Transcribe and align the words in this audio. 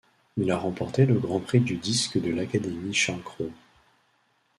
Il 0.35 0.49
a 0.49 0.57
remporté 0.57 1.05
le 1.05 1.19
Grand 1.19 1.39
Prix 1.39 1.59
du 1.59 1.75
Disque 1.77 2.19
de 2.19 2.31
l'Académie 2.31 2.91
Charles-Cros. 2.91 3.51